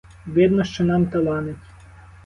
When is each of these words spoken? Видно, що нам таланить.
Видно, 0.25 0.63
що 0.63 0.83
нам 0.83 1.05
таланить. 1.05 1.57